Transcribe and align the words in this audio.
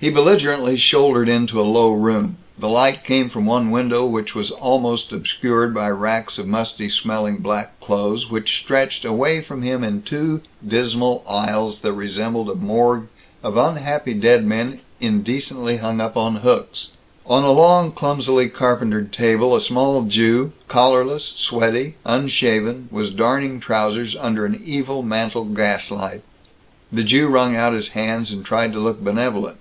He 0.00 0.10
belligerently 0.10 0.76
shouldered 0.76 1.30
into 1.30 1.58
a 1.58 1.62
low 1.62 1.90
room. 1.90 2.36
The 2.58 2.68
light 2.68 3.06
from 3.06 3.44
the 3.44 3.48
one 3.48 3.70
window 3.70 4.04
was 4.04 4.50
almost 4.50 5.12
obscured 5.12 5.72
by 5.72 5.88
racks 5.92 6.36
of 6.36 6.46
musty 6.46 6.90
smelling 6.90 7.38
black 7.38 7.80
clothes 7.80 8.28
which 8.30 8.58
stretched 8.58 9.06
away 9.06 9.40
from 9.40 9.62
him 9.62 9.82
in 9.82 10.02
two 10.02 10.42
dismal 10.68 11.24
aisles 11.26 11.78
that 11.78 11.94
resembled 11.94 12.50
a 12.50 12.54
morgue 12.54 13.06
of 13.42 13.56
unhappy 13.56 14.12
dead 14.12 14.44
men 14.46 14.80
indecently 15.00 15.78
hung 15.78 16.02
up 16.02 16.18
on 16.18 16.36
hooks. 16.36 16.88
On 17.24 17.42
a 17.42 17.50
long, 17.50 17.90
clumsily 17.90 18.50
carpentered 18.50 19.10
table, 19.10 19.56
a 19.56 19.60
small 19.60 20.02
Jew, 20.02 20.52
collarless, 20.68 21.32
sweaty, 21.34 21.94
unshaven, 22.04 22.90
was 22.92 23.08
darning 23.08 23.58
trousers 23.58 24.14
under 24.16 24.44
an 24.44 24.60
evil 24.62 25.02
mantle 25.02 25.46
gaslight. 25.46 26.20
The 26.92 27.04
Jew 27.04 27.26
wrung 27.28 27.56
out 27.56 27.72
his 27.72 27.88
hands 27.92 28.30
and 28.32 28.44
tried 28.44 28.74
to 28.74 28.78
look 28.80 29.02
benevolent. 29.02 29.56